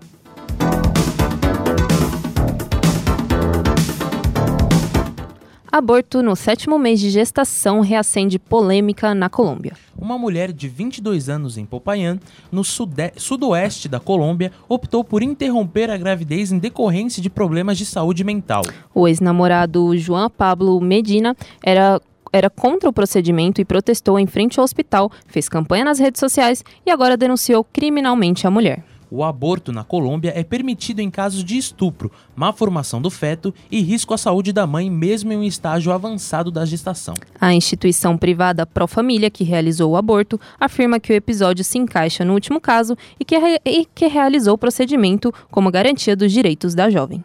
Aborto 5.79 6.21
no 6.21 6.35
sétimo 6.35 6.77
mês 6.77 6.99
de 6.99 7.09
gestação 7.09 7.79
reacende 7.79 8.37
polêmica 8.37 9.15
na 9.15 9.29
Colômbia. 9.29 9.77
Uma 9.97 10.17
mulher 10.17 10.51
de 10.51 10.67
22 10.67 11.29
anos 11.29 11.57
em 11.57 11.65
Popayán, 11.65 12.19
no 12.51 12.65
sudoeste 12.65 13.87
da 13.87 13.97
Colômbia, 13.97 14.51
optou 14.67 15.05
por 15.05 15.23
interromper 15.23 15.89
a 15.89 15.95
gravidez 15.95 16.51
em 16.51 16.59
decorrência 16.59 17.21
de 17.21 17.29
problemas 17.29 17.77
de 17.77 17.85
saúde 17.85 18.25
mental. 18.25 18.63
O 18.93 19.07
ex-namorado 19.07 19.97
João 19.97 20.29
Pablo 20.29 20.81
Medina 20.81 21.33
era 21.63 22.01
era 22.33 22.49
contra 22.49 22.89
o 22.89 22.93
procedimento 22.93 23.61
e 23.61 23.65
protestou 23.65 24.19
em 24.19 24.27
frente 24.27 24.59
ao 24.59 24.65
hospital, 24.65 25.09
fez 25.27 25.47
campanha 25.47 25.85
nas 25.85 25.97
redes 25.97 26.19
sociais 26.19 26.61
e 26.85 26.91
agora 26.91 27.15
denunciou 27.15 27.63
criminalmente 27.63 28.45
a 28.45 28.51
mulher. 28.51 28.83
O 29.11 29.23
aborto 29.23 29.71
na 29.71 29.83
Colômbia 29.83 30.31
é 30.35 30.43
permitido 30.43 30.99
em 30.99 31.09
casos 31.09 31.43
de 31.43 31.57
estupro, 31.57 32.11
má 32.35 32.53
formação 32.53 33.01
do 33.01 33.09
feto 33.09 33.53
e 33.71 33.81
risco 33.81 34.13
à 34.13 34.17
saúde 34.17 34.53
da 34.53 34.67
mãe, 34.67 34.89
mesmo 34.89 35.33
em 35.33 35.37
um 35.37 35.43
estágio 35.43 35.91
avançado 35.91 36.51
da 36.51 36.63
gestação. 36.63 37.15
A 37.41 37.53
instituição 37.53 38.17
privada 38.17 38.67
Pro 38.67 38.87
Família, 38.87 39.31
que 39.31 39.43
realizou 39.43 39.91
o 39.91 39.97
aborto, 39.97 40.39
afirma 40.59 40.99
que 40.99 41.11
o 41.11 41.15
episódio 41.15 41.63
se 41.63 41.79
encaixa 41.79 42.23
no 42.23 42.33
último 42.33 42.61
caso 42.61 42.95
e 43.19 43.25
que, 43.25 43.35
e 43.65 43.85
que 43.95 44.07
realizou 44.07 44.53
o 44.53 44.57
procedimento 44.57 45.33
como 45.49 45.71
garantia 45.71 46.15
dos 46.15 46.31
direitos 46.31 46.75
da 46.75 46.89
jovem. 46.89 47.23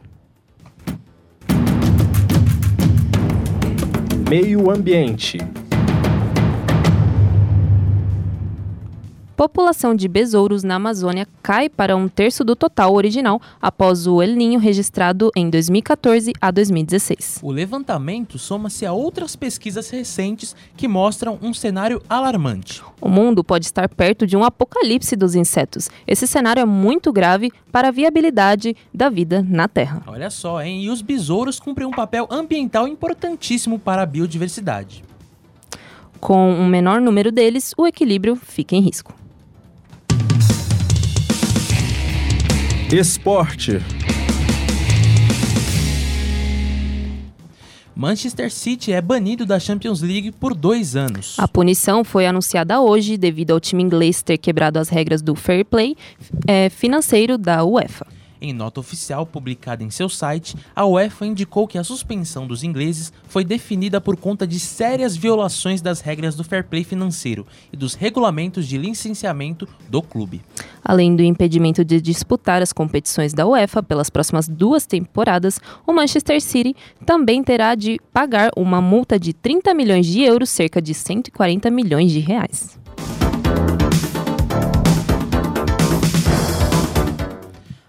Meio 4.28 4.70
Ambiente. 4.70 5.38
População 9.36 9.96
de 9.96 10.06
besouros 10.06 10.62
na 10.62 10.76
Amazônia 10.76 11.26
cai 11.42 11.68
para 11.68 11.96
um 11.96 12.06
terço 12.06 12.44
do 12.44 12.54
total 12.54 12.94
original 12.94 13.42
após 13.60 14.06
o 14.06 14.22
El 14.22 14.36
Ninho 14.36 14.60
registrado 14.60 15.32
em 15.34 15.50
2014 15.50 16.32
a 16.40 16.52
2016. 16.52 17.40
O 17.42 17.50
levantamento 17.50 18.38
soma-se 18.38 18.86
a 18.86 18.92
outras 18.92 19.34
pesquisas 19.34 19.90
recentes 19.90 20.54
que 20.76 20.86
mostram 20.86 21.36
um 21.42 21.52
cenário 21.52 22.00
alarmante. 22.08 22.80
O 23.00 23.08
mundo 23.08 23.42
pode 23.42 23.66
estar 23.66 23.88
perto 23.88 24.24
de 24.24 24.36
um 24.36 24.44
apocalipse 24.44 25.16
dos 25.16 25.34
insetos. 25.34 25.90
Esse 26.06 26.28
cenário 26.28 26.60
é 26.60 26.64
muito 26.64 27.12
grave 27.12 27.50
para 27.72 27.88
a 27.88 27.90
viabilidade 27.90 28.76
da 28.94 29.08
vida 29.08 29.44
na 29.48 29.66
Terra. 29.66 30.00
Olha 30.06 30.30
só, 30.30 30.62
hein? 30.62 30.84
E 30.84 30.90
os 30.90 31.02
besouros 31.02 31.58
cumprem 31.58 31.88
um 31.88 31.90
papel 31.90 32.28
ambiental 32.30 32.86
importantíssimo 32.86 33.80
para 33.80 34.02
a 34.02 34.06
biodiversidade. 34.06 35.02
Com 36.20 36.52
um 36.52 36.68
menor 36.68 37.00
número 37.00 37.32
deles, 37.32 37.74
o 37.76 37.84
equilíbrio 37.84 38.36
fica 38.36 38.76
em 38.76 38.80
risco. 38.80 39.23
Esporte. 42.92 43.80
Manchester 47.96 48.52
City 48.52 48.92
é 48.92 49.00
banido 49.00 49.46
da 49.46 49.58
Champions 49.58 50.02
League 50.02 50.30
por 50.32 50.54
dois 50.54 50.94
anos. 50.94 51.34
A 51.38 51.48
punição 51.48 52.04
foi 52.04 52.26
anunciada 52.26 52.80
hoje 52.80 53.16
devido 53.16 53.52
ao 53.52 53.58
time 53.58 53.82
inglês 53.82 54.22
ter 54.22 54.36
quebrado 54.36 54.78
as 54.78 54.90
regras 54.90 55.22
do 55.22 55.34
fair 55.34 55.64
play 55.64 55.96
é, 56.46 56.68
financeiro 56.68 57.38
da 57.38 57.64
UEFA. 57.64 58.06
Em 58.40 58.52
nota 58.52 58.78
oficial 58.78 59.24
publicada 59.24 59.82
em 59.82 59.90
seu 59.90 60.08
site, 60.08 60.54
a 60.76 60.84
UEFA 60.84 61.24
indicou 61.24 61.66
que 61.66 61.78
a 61.78 61.84
suspensão 61.84 62.46
dos 62.46 62.62
ingleses 62.62 63.10
foi 63.26 63.42
definida 63.42 64.02
por 64.02 64.18
conta 64.18 64.46
de 64.46 64.60
sérias 64.60 65.16
violações 65.16 65.80
das 65.80 66.02
regras 66.02 66.36
do 66.36 66.44
fair 66.44 66.64
play 66.64 66.84
financeiro 66.84 67.46
e 67.72 67.76
dos 67.76 67.94
regulamentos 67.94 68.68
de 68.68 68.76
licenciamento 68.76 69.66
do 69.88 70.02
clube. 70.02 70.42
Além 70.84 71.16
do 71.16 71.22
impedimento 71.22 71.82
de 71.82 71.98
disputar 71.98 72.60
as 72.60 72.72
competições 72.72 73.32
da 73.32 73.46
UEFA 73.46 73.82
pelas 73.82 74.10
próximas 74.10 74.46
duas 74.46 74.84
temporadas, 74.84 75.58
o 75.86 75.92
Manchester 75.94 76.40
City 76.42 76.76
também 77.06 77.42
terá 77.42 77.74
de 77.74 77.98
pagar 78.12 78.50
uma 78.54 78.82
multa 78.82 79.18
de 79.18 79.32
30 79.32 79.72
milhões 79.72 80.04
de 80.04 80.20
euros, 80.22 80.50
cerca 80.50 80.82
de 80.82 80.92
140 80.92 81.70
milhões 81.70 82.12
de 82.12 82.20
reais. 82.20 82.78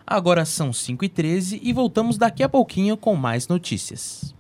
Agora 0.08 0.46
são 0.46 0.70
5h13 0.70 1.60
e 1.62 1.74
voltamos 1.74 2.18
daqui 2.18 2.44
a 2.44 2.48
pouquinho 2.48 2.96
com 2.96 3.16
mais 3.16 3.50
notícias. 3.50 4.34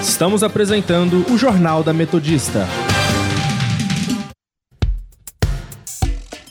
Estamos 0.00 0.42
apresentando 0.42 1.26
o 1.30 1.36
Jornal 1.36 1.82
da 1.82 1.92
Metodista. 1.92 2.66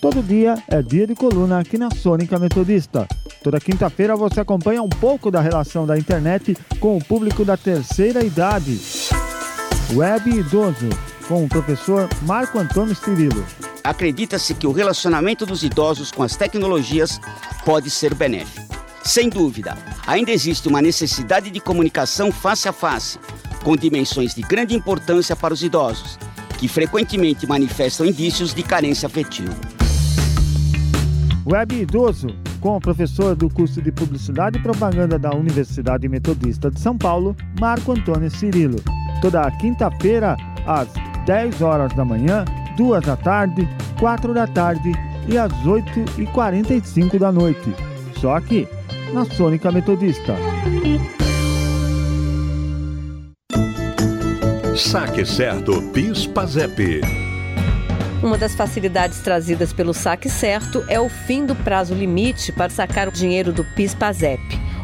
Todo 0.04 0.22
dia 0.22 0.62
é 0.68 0.82
dia 0.82 1.08
de 1.08 1.16
coluna 1.16 1.60
aqui 1.60 1.78
na 1.78 1.90
Sônica 1.90 2.38
Metodista. 2.38 3.08
Toda 3.42 3.58
quinta-feira 3.58 4.18
você 4.18 4.42
acompanha 4.42 4.84
um 4.84 4.90
pouco 4.90 5.32
da 5.32 5.40
relação 5.40 5.88
da 5.88 5.98
internet 5.98 6.58
com 6.78 6.98
o 6.98 7.02
público 7.02 7.46
da 7.46 7.56
terceira 7.56 8.22
idade. 8.22 8.82
Web 9.94 10.30
Idoso, 10.30 10.90
com 11.26 11.46
o 11.46 11.48
professor 11.48 12.10
Marco 12.24 12.60
Antônio 12.60 12.94
Cirilo. 12.94 13.46
Acredita-se 13.82 14.54
que 14.54 14.68
o 14.68 14.74
relacionamento 14.74 15.46
dos 15.46 15.64
idosos 15.64 16.12
com 16.12 16.22
as 16.22 16.36
tecnologias 16.36 17.18
pode 17.64 17.90
ser 17.90 18.14
benéfico. 18.14 18.76
Sem 19.06 19.30
dúvida, 19.30 19.78
ainda 20.06 20.32
existe 20.32 20.68
uma 20.68 20.82
necessidade 20.82 21.50
de 21.50 21.62
comunicação 21.62 22.30
face 22.30 22.68
a 22.68 22.74
face, 22.74 23.18
com 23.64 23.74
dimensões 23.78 24.36
de 24.36 24.42
grande 24.42 24.76
importância 24.76 25.34
para 25.34 25.54
os 25.54 25.64
idosos, 25.64 26.20
que 26.60 26.68
frequentemente 26.68 27.48
manifestam 27.48 28.06
indícios 28.06 28.54
de 28.54 28.64
carência 28.64 29.08
afetiva. 29.08 29.73
Web 31.46 31.76
Idoso, 31.76 32.28
com 32.62 32.78
o 32.78 32.80
professor 32.80 33.36
do 33.36 33.50
curso 33.50 33.82
de 33.82 33.92
Publicidade 33.92 34.58
e 34.58 34.62
Propaganda 34.62 35.20
da 35.20 35.32
Universidade 35.32 36.08
Metodista 36.08 36.72
de 36.72 36.80
São 36.80 36.98
Paulo, 36.98 37.36
Marco 37.60 37.92
Antônio 37.92 38.32
Cirilo. 38.32 38.80
Toda 39.22 39.52
quinta-feira, 39.52 40.38
às 40.66 40.88
10 41.26 41.62
horas 41.62 41.94
da 41.94 42.06
manhã, 42.06 42.46
2 42.78 43.06
da 43.06 43.18
tarde, 43.18 43.68
4 44.00 44.34
da 44.34 44.48
tarde 44.48 44.94
e 45.28 45.38
às 45.38 45.52
8h45 45.66 47.20
da 47.20 47.32
noite. 47.32 47.76
Só 48.20 48.38
aqui, 48.38 48.68
na 49.14 49.26
Sônica 49.26 49.70
Metodista. 49.72 50.36
Saque 54.76 55.26
Certo 55.26 55.82
PIS 55.92 56.26
PASEP. 56.26 57.23
Uma 58.24 58.38
das 58.38 58.56
facilidades 58.56 59.20
trazidas 59.20 59.74
pelo 59.74 59.94
saque 59.94 60.30
certo 60.30 60.82
é 60.88 60.98
o 60.98 61.10
fim 61.10 61.46
do 61.46 61.54
prazo 61.54 61.94
limite 61.94 62.54
para 62.54 62.70
sacar 62.70 63.10
o 63.10 63.12
dinheiro 63.12 63.52
do 63.52 63.66
PIS-PASEP. 63.66 64.40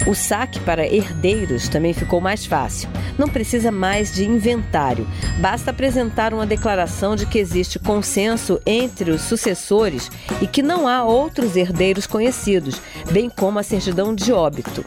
O 0.06 0.14
saque 0.14 0.60
para 0.60 0.86
herdeiros 0.86 1.70
também 1.70 1.94
ficou 1.94 2.20
mais 2.20 2.46
fácil. 2.46 2.90
Não 3.18 3.30
precisa 3.30 3.72
mais 3.72 4.14
de 4.14 4.26
inventário. 4.26 5.08
Basta 5.40 5.72
apresentar 5.72 6.34
uma 6.34 6.46
declaração 6.46 7.16
de 7.16 7.26
que 7.26 7.40
existe 7.40 7.80
consenso 7.80 8.60
entre 8.66 9.10
os 9.10 9.22
sucessores 9.22 10.12
e 10.42 10.48
que 10.48 10.62
não 10.62 10.86
há 10.86 11.06
outros 11.06 11.56
herdeiros 11.56 12.06
conhecidos, 12.06 12.82
bem 13.10 13.30
como 13.30 13.58
a 13.58 13.64
certidão 13.64 14.14
de 14.14 14.34
óbito. 14.34 14.84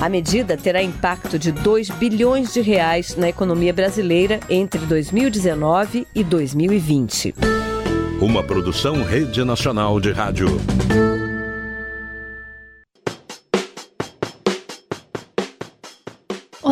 A 0.00 0.08
medida 0.08 0.56
terá 0.56 0.82
impacto 0.82 1.38
de 1.38 1.52
2 1.52 1.90
bilhões 1.90 2.52
de 2.52 2.60
reais 2.60 3.14
na 3.14 3.28
economia 3.28 3.72
brasileira 3.72 4.40
entre 4.50 4.80
2019 4.86 6.04
e 6.12 6.24
2020. 6.24 7.34
Uma 8.22 8.40
produção 8.40 9.02
Rede 9.02 9.42
Nacional 9.42 9.98
de 9.98 10.12
Rádio. 10.12 10.46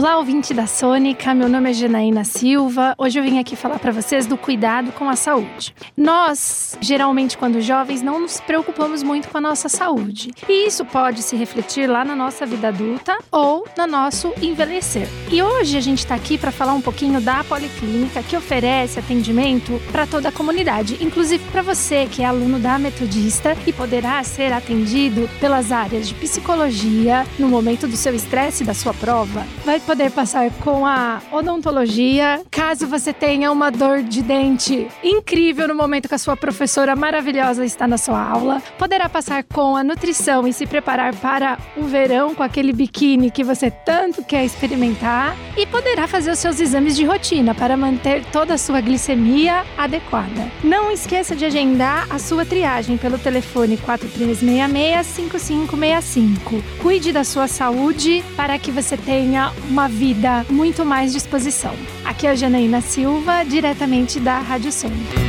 Olá, 0.00 0.16
ouvinte 0.16 0.54
da 0.54 0.66
Sônica. 0.66 1.34
Meu 1.34 1.46
nome 1.46 1.68
é 1.68 1.74
Janaína 1.74 2.24
Silva. 2.24 2.94
Hoje 2.96 3.18
eu 3.18 3.22
vim 3.22 3.38
aqui 3.38 3.54
falar 3.54 3.78
para 3.78 3.92
vocês 3.92 4.24
do 4.24 4.34
cuidado 4.34 4.92
com 4.92 5.10
a 5.10 5.14
saúde. 5.14 5.74
Nós, 5.94 6.74
geralmente, 6.80 7.36
quando 7.36 7.60
jovens, 7.60 8.00
não 8.00 8.18
nos 8.18 8.40
preocupamos 8.40 9.02
muito 9.02 9.28
com 9.28 9.36
a 9.36 9.42
nossa 9.42 9.68
saúde. 9.68 10.30
E 10.48 10.66
isso 10.66 10.86
pode 10.86 11.22
se 11.22 11.36
refletir 11.36 11.86
lá 11.86 12.02
na 12.02 12.16
nossa 12.16 12.46
vida 12.46 12.68
adulta 12.68 13.18
ou 13.30 13.66
no 13.76 13.86
nosso 13.86 14.32
envelhecer. 14.40 15.06
E 15.30 15.42
hoje 15.42 15.76
a 15.76 15.82
gente 15.82 15.98
está 15.98 16.14
aqui 16.14 16.38
para 16.38 16.50
falar 16.50 16.72
um 16.72 16.80
pouquinho 16.80 17.20
da 17.20 17.44
Policlínica, 17.44 18.22
que 18.22 18.38
oferece 18.38 18.98
atendimento 18.98 19.78
para 19.92 20.06
toda 20.06 20.30
a 20.30 20.32
comunidade, 20.32 20.96
inclusive 21.04 21.44
para 21.52 21.60
você 21.60 22.08
que 22.10 22.22
é 22.22 22.24
aluno 22.24 22.58
da 22.58 22.78
Metodista 22.78 23.54
e 23.66 23.72
poderá 23.72 24.24
ser 24.24 24.50
atendido 24.50 25.28
pelas 25.38 25.70
áreas 25.70 26.08
de 26.08 26.14
psicologia 26.14 27.26
no 27.38 27.50
momento 27.50 27.86
do 27.86 27.98
seu 27.98 28.14
estresse 28.14 28.64
da 28.64 28.72
sua 28.72 28.94
prova. 28.94 29.46
Vai 29.62 29.78
poder 29.90 30.10
passar 30.12 30.48
com 30.62 30.86
a 30.86 31.20
odontologia, 31.32 32.40
caso 32.48 32.86
você 32.86 33.12
tenha 33.12 33.50
uma 33.50 33.70
dor 33.70 34.04
de 34.04 34.22
dente 34.22 34.86
incrível 35.02 35.66
no 35.66 35.74
momento 35.74 36.08
que 36.08 36.14
a 36.14 36.18
sua 36.18 36.36
professora 36.36 36.94
maravilhosa 36.94 37.64
está 37.64 37.88
na 37.88 37.98
sua 37.98 38.22
aula. 38.22 38.62
Poderá 38.78 39.08
passar 39.08 39.42
com 39.42 39.74
a 39.74 39.82
nutrição 39.82 40.46
e 40.46 40.52
se 40.52 40.64
preparar 40.64 41.12
para 41.16 41.58
o 41.76 41.82
verão 41.82 42.36
com 42.36 42.42
aquele 42.44 42.72
biquíni 42.72 43.32
que 43.32 43.42
você 43.42 43.68
tanto 43.68 44.22
quer 44.22 44.44
experimentar. 44.44 45.36
E 45.56 45.66
poderá 45.66 46.06
fazer 46.06 46.30
os 46.30 46.38
seus 46.38 46.60
exames 46.60 46.94
de 46.94 47.04
rotina 47.04 47.52
para 47.52 47.76
manter 47.76 48.24
toda 48.26 48.54
a 48.54 48.58
sua 48.58 48.80
glicemia 48.80 49.64
adequada. 49.76 50.48
Não 50.62 50.92
esqueça 50.92 51.34
de 51.34 51.44
agendar 51.44 52.06
a 52.10 52.18
sua 52.20 52.46
triagem 52.46 52.96
pelo 52.96 53.18
telefone 53.18 53.76
4366-5565. 53.76 56.62
Cuide 56.80 57.10
da 57.10 57.24
sua 57.24 57.48
saúde 57.48 58.22
para 58.36 58.56
que 58.56 58.70
você 58.70 58.96
tenha 58.96 59.52
uma 59.68 59.79
vida 59.88 60.46
muito 60.48 60.84
mais 60.84 61.12
disposição. 61.12 61.74
Aqui 62.04 62.26
é 62.26 62.30
a 62.30 62.34
Janaína 62.34 62.80
Silva, 62.80 63.44
diretamente 63.44 64.18
da 64.18 64.38
Rádio 64.38 64.72
Sônica. 64.72 65.20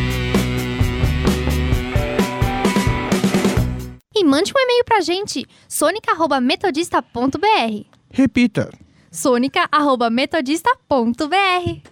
E 4.15 4.23
mande 4.23 4.53
um 4.55 4.59
e-mail 4.59 4.85
pra 4.85 5.01
gente, 5.01 5.45
sonica.metodista.br. 5.67 7.85
Repita. 8.09 8.69
sonica.metodista.br. 9.11 11.91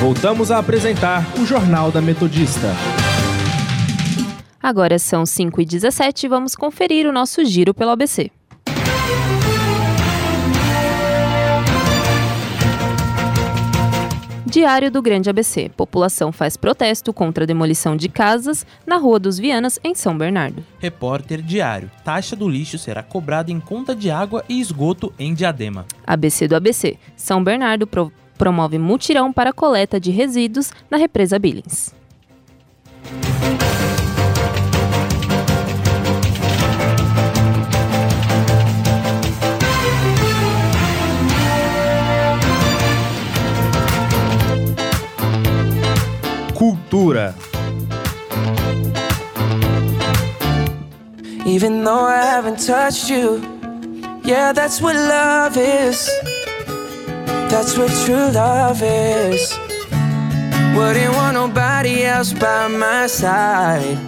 Voltamos 0.00 0.50
a 0.50 0.58
apresentar 0.58 1.24
o 1.38 1.44
Jornal 1.44 1.90
da 1.90 2.00
Metodista. 2.00 2.68
Agora 4.62 4.98
são 4.98 5.26
5 5.26 5.60
e 5.60 5.64
17 5.64 6.26
e 6.26 6.28
vamos 6.28 6.54
conferir 6.54 7.06
o 7.06 7.12
nosso 7.12 7.44
giro 7.44 7.74
pelo 7.74 7.90
ABC. 7.90 8.30
Diário 14.48 14.90
do 14.90 15.02
Grande 15.02 15.28
ABC. 15.28 15.70
População 15.76 16.32
faz 16.32 16.56
protesto 16.56 17.12
contra 17.12 17.44
a 17.44 17.46
demolição 17.46 17.94
de 17.94 18.08
casas 18.08 18.64
na 18.86 18.96
Rua 18.96 19.18
dos 19.18 19.38
Vianas, 19.38 19.78
em 19.84 19.94
São 19.94 20.16
Bernardo. 20.16 20.64
Repórter 20.78 21.42
Diário. 21.42 21.90
Taxa 22.02 22.34
do 22.34 22.48
lixo 22.48 22.78
será 22.78 23.02
cobrada 23.02 23.52
em 23.52 23.60
conta 23.60 23.94
de 23.94 24.10
água 24.10 24.42
e 24.48 24.58
esgoto 24.58 25.12
em 25.18 25.34
Diadema. 25.34 25.84
ABC 26.06 26.48
do 26.48 26.56
ABC. 26.56 26.96
São 27.14 27.44
Bernardo 27.44 27.86
pro 27.86 28.10
promove 28.38 28.78
mutirão 28.78 29.32
para 29.32 29.52
coleta 29.52 30.00
de 30.00 30.10
resíduos 30.10 30.70
na 30.90 30.96
represa 30.96 31.38
Billings. 31.38 31.92
Cultura. 46.88 47.34
Even 51.44 51.84
though 51.84 52.06
I 52.06 52.22
haven't 52.24 52.66
touched 52.66 53.10
you, 53.10 53.42
yeah, 54.24 54.52
that's 54.52 54.80
what 54.80 54.94
love 54.96 55.56
is. 55.58 56.08
That's 57.50 57.76
what 57.76 57.90
true 58.04 58.30
love 58.32 58.82
is. 58.82 59.58
Wouldn't 60.74 61.14
want 61.14 61.34
nobody 61.34 62.04
else 62.04 62.32
by 62.32 62.68
my 62.68 63.06
side. 63.06 63.98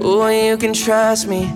Oh, 0.00 0.26
you 0.28 0.56
can 0.56 0.72
trust 0.72 1.28
me 1.28 1.48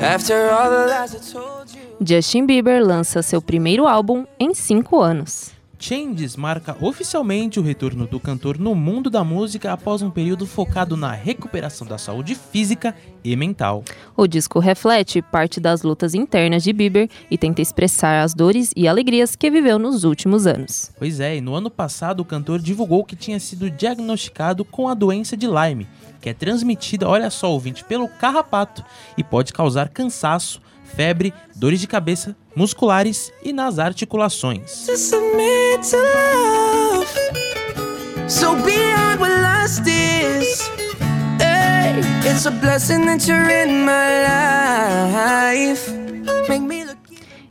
after 0.00 0.50
all 0.50 0.70
the 0.70 0.86
lies 0.88 1.14
I 1.14 1.32
told 1.32 1.72
you. 1.74 1.80
Justin 2.04 2.46
Bieber 2.46 2.84
lança 2.84 3.22
seu 3.22 3.40
primeiro 3.40 3.86
álbum 3.86 4.26
em 4.38 4.52
cinco 4.54 5.00
anos. 5.00 5.52
Changes 5.82 6.36
marca 6.36 6.76
oficialmente 6.80 7.58
o 7.58 7.62
retorno 7.62 8.06
do 8.06 8.20
cantor 8.20 8.56
no 8.56 8.72
mundo 8.72 9.10
da 9.10 9.24
música 9.24 9.72
após 9.72 10.00
um 10.00 10.12
período 10.12 10.46
focado 10.46 10.96
na 10.96 11.10
recuperação 11.10 11.84
da 11.84 11.98
saúde 11.98 12.36
física 12.36 12.94
e 13.24 13.34
mental. 13.34 13.82
O 14.16 14.28
disco 14.28 14.60
reflete 14.60 15.20
parte 15.20 15.58
das 15.58 15.82
lutas 15.82 16.14
internas 16.14 16.62
de 16.62 16.72
Bieber 16.72 17.10
e 17.28 17.36
tenta 17.36 17.60
expressar 17.60 18.22
as 18.22 18.32
dores 18.32 18.70
e 18.76 18.86
alegrias 18.86 19.34
que 19.34 19.50
viveu 19.50 19.76
nos 19.76 20.04
últimos 20.04 20.46
anos. 20.46 20.92
Pois 20.96 21.18
é, 21.18 21.38
e 21.38 21.40
no 21.40 21.52
ano 21.52 21.68
passado 21.68 22.20
o 22.20 22.24
cantor 22.24 22.60
divulgou 22.60 23.04
que 23.04 23.16
tinha 23.16 23.40
sido 23.40 23.68
diagnosticado 23.68 24.64
com 24.64 24.86
a 24.86 24.94
doença 24.94 25.36
de 25.36 25.48
Lyme, 25.48 25.88
que 26.20 26.28
é 26.28 26.32
transmitida, 26.32 27.08
olha 27.08 27.28
só, 27.28 27.50
ouvinte, 27.50 27.82
pelo 27.82 28.06
carrapato 28.06 28.84
e 29.18 29.24
pode 29.24 29.52
causar 29.52 29.88
cansaço, 29.88 30.62
febre, 30.84 31.34
dores 31.56 31.80
de 31.80 31.88
cabeça, 31.88 32.36
musculares 32.54 33.32
e 33.42 33.52
nas 33.52 33.78
articulações. 33.78 34.86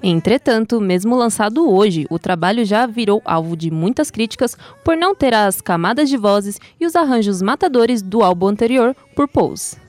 Entretanto, 0.03 0.81
mesmo 0.81 1.15
lançado 1.15 1.69
hoje, 1.69 2.07
o 2.09 2.17
trabalho 2.17 2.65
já 2.65 2.87
virou 2.87 3.21
alvo 3.23 3.55
de 3.55 3.69
muitas 3.69 4.09
críticas 4.09 4.57
por 4.83 4.97
não 4.97 5.13
ter 5.13 5.33
as 5.33 5.61
camadas 5.61 6.09
de 6.09 6.17
vozes 6.17 6.59
e 6.79 6.85
os 6.85 6.95
arranjos 6.95 7.41
matadores 7.41 8.01
do 8.01 8.23
álbum 8.23 8.47
anterior 8.47 8.95
por 9.15 9.27
Pose. 9.27 9.80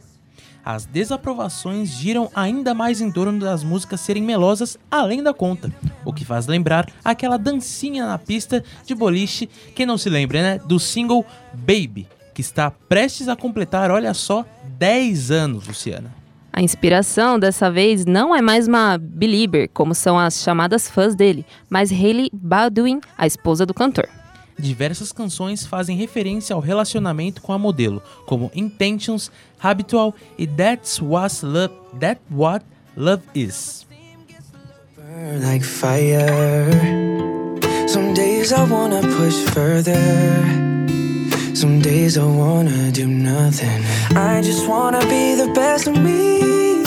As 0.65 0.87
desaprovações 0.87 1.89
giram 1.91 2.31
ainda 2.35 2.73
mais 2.73 3.01
em 3.01 3.11
torno 3.11 3.41
das 3.41 3.65
músicas 3.65 4.01
serem 4.01 4.23
melosas 4.23 4.79
além 4.89 5.21
da 5.23 5.35
conta, 5.35 5.73
o 6.05 6.13
que 6.13 6.25
faz 6.25 6.47
lembrar 6.47 6.89
aquela 7.05 7.37
dancinha 7.37 8.07
na 8.07 8.17
pista 8.17 8.63
de 8.87 8.95
boliche, 8.95 9.49
quem 9.75 9.85
não 9.85 9.99
se 9.99 10.09
lembra, 10.09 10.41
né, 10.41 10.59
do 10.65 10.79
single 10.79 11.27
Baby, 11.53 12.07
que 12.33 12.41
está 12.41 12.71
prestes 12.71 13.29
a 13.29 13.35
completar, 13.35 13.91
olha 13.91 14.15
só, 14.15 14.45
10 14.79 15.31
anos, 15.33 15.67
Luciana. 15.67 16.13
A 16.53 16.63
inspiração 16.63 17.39
dessa 17.39 17.71
vez 17.71 18.05
não 18.05 18.37
é 18.37 18.43
mais 18.43 18.69
uma 18.69 18.99
Belieber, 18.99 19.69
como 19.73 19.95
são 19.95 20.19
as 20.19 20.43
chamadas 20.43 20.89
fãs 20.89 21.15
dele, 21.15 21.47
mas 21.69 21.91
Hailey 21.91 22.29
Baldwin, 22.33 23.01
a 23.17 23.27
esposa 23.27 23.65
do 23.65 23.75
cantor. 23.75 24.09
Diversas 24.59 25.13
canções 25.13 25.67
fazem 25.67 25.97
referência 25.97 26.55
ao 26.55 26.61
relacionamento 26.61 27.43
com 27.43 27.53
a 27.53 27.59
modelo, 27.59 28.03
como 28.27 28.51
Intentions, 28.55 29.31
Habitual 29.61 30.15
e 30.39 30.47
That's 30.47 31.01
What 31.01 31.45
Love, 31.45 31.75
That 31.99 32.21
What 32.31 32.65
Love 32.97 33.23
Is. 33.35 33.87
like 35.41 35.65
fire. 35.65 36.71
Some 37.87 38.15
days 38.15 38.53
I 38.53 38.65
wanna 38.65 39.03
push 39.03 39.37
further. 39.53 40.01
Some 41.55 41.81
days 41.81 42.17
I 42.17 42.25
wanna 42.25 42.91
do 42.91 43.07
nothing. 43.07 43.83
I 44.17 44.41
just 44.43 44.67
wanna 44.67 45.01
be 45.01 45.35
the 45.35 45.53
best 45.55 45.87
of 45.87 45.97
me. 45.99 46.83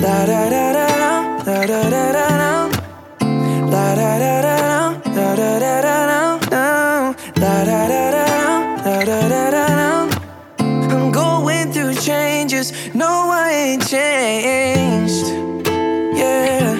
Da 0.00 0.24
da 0.24 0.48
da 0.48 0.72
da 0.72 1.66
da 1.66 1.90
da 1.90 2.12
da 2.12 2.47
No, 12.94 13.30
I 13.30 13.50
ain't 13.50 13.86
changed. 13.86 15.26
Yeah. 16.16 16.76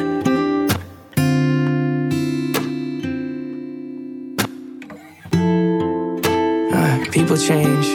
Uh, 6.72 7.04
people 7.10 7.36
change. 7.36 7.86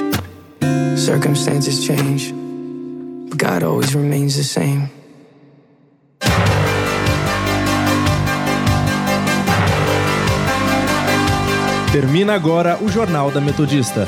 Circumstances 0.98 1.86
change, 1.86 2.32
but 3.30 3.38
God 3.38 3.64
always 3.64 3.94
remains 3.96 4.38
the 4.38 4.44
same. 4.44 4.90
Termina 11.92 12.34
agora 12.34 12.78
o 12.82 12.90
Jornal 12.90 13.32
da 13.32 13.40
Metodista. 13.40 14.08